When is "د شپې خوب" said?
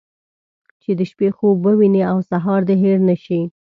0.99-1.55